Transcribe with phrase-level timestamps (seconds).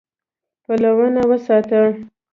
[0.63, 1.79] پلونه وساتئ